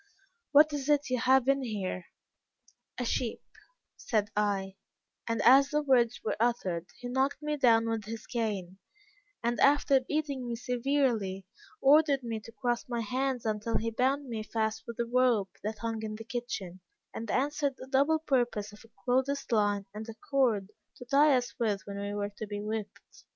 'What 0.51 0.73
is 0.73 0.89
it 0.89 1.11
you 1.11 1.19
have 1.19 1.47
in 1.47 1.61
here?' 1.61 2.07
'A 2.97 3.05
sheep,' 3.05 3.43
said 3.95 4.31
I, 4.35 4.77
and 5.29 5.43
as 5.43 5.69
the 5.69 5.83
words 5.83 6.19
were 6.25 6.35
uttered, 6.39 6.87
he 6.97 7.07
knocked 7.07 7.39
me 7.43 7.55
down 7.55 7.87
with 7.87 8.05
his 8.05 8.25
cane, 8.25 8.79
and 9.43 9.59
after 9.59 9.99
beating 9.99 10.47
me 10.47 10.55
severely, 10.55 11.45
ordered 11.81 12.23
me 12.23 12.39
to 12.39 12.51
cross 12.51 12.83
my 12.89 13.01
hands 13.01 13.45
until 13.45 13.77
he 13.77 13.91
bound 13.91 14.27
me 14.27 14.41
fast 14.41 14.85
with 14.87 14.97
a 14.99 15.05
rope 15.05 15.51
that 15.61 15.77
hung 15.77 16.01
in 16.01 16.15
the 16.15 16.23
kitchen, 16.25 16.81
and 17.13 17.29
answered 17.29 17.75
the 17.77 17.85
double 17.85 18.17
purpose 18.17 18.73
of 18.73 18.83
a 18.83 18.89
clothes 19.05 19.45
line 19.51 19.85
and 19.93 20.09
a 20.09 20.15
cord 20.31 20.71
to 20.95 21.05
tie 21.05 21.37
us 21.37 21.53
with 21.59 21.83
when 21.85 21.99
we 21.99 22.11
were 22.15 22.31
to 22.37 22.47
be 22.47 22.59
whipped. 22.59 23.25